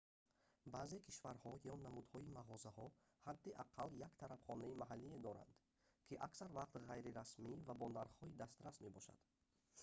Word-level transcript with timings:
баъзе 0.73 0.97
кишварҳо 1.07 1.53
ё 1.71 1.73
намудҳои 1.85 2.33
мағозаҳо 2.37 2.87
ҳадди 3.25 3.57
аққал 3.63 3.89
як 4.07 4.13
тарабхонаи 4.21 4.79
маҳаллие 4.81 5.17
доранд 5.27 5.53
ки 6.07 6.13
аксар 6.27 6.49
вақт 6.59 6.75
ғайрирасмӣ 6.89 7.53
ва 7.67 7.73
бо 7.79 7.87
нархҳои 7.97 8.37
дастрас 8.41 8.75
мебошад 8.85 9.19